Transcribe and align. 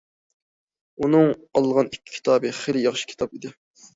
ئۇنىڭ 1.03 1.27
ئالغان 1.59 1.91
ئىككى 1.91 2.15
كىتابى 2.15 2.53
خېلى 2.61 2.81
ياخشى 2.87 3.09
كىتاب 3.15 3.37
ئىدى. 3.39 3.55